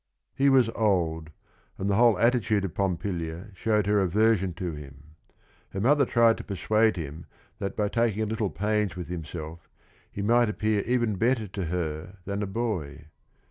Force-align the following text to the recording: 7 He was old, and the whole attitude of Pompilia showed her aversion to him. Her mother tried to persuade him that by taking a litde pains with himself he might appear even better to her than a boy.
7 0.35 0.45
He 0.45 0.49
was 0.49 0.67
old, 0.69 1.29
and 1.77 1.87
the 1.87 1.93
whole 1.95 2.17
attitude 2.17 2.65
of 2.65 2.73
Pompilia 2.73 3.51
showed 3.53 3.85
her 3.85 3.99
aversion 4.01 4.51
to 4.55 4.71
him. 4.73 5.13
Her 5.73 5.79
mother 5.79 6.05
tried 6.07 6.39
to 6.39 6.43
persuade 6.43 6.97
him 6.97 7.27
that 7.59 7.75
by 7.77 7.87
taking 7.87 8.23
a 8.23 8.25
litde 8.25 8.55
pains 8.55 8.95
with 8.95 9.09
himself 9.09 9.69
he 10.11 10.23
might 10.23 10.49
appear 10.49 10.81
even 10.87 11.17
better 11.17 11.47
to 11.49 11.65
her 11.65 12.17
than 12.25 12.41
a 12.41 12.47
boy. 12.47 13.09